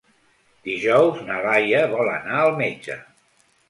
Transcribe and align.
Dijous 0.69 1.21
na 1.29 1.37
Laia 1.45 1.85
vol 1.95 2.13
anar 2.19 2.37
al 2.43 2.55
metge. 2.67 3.03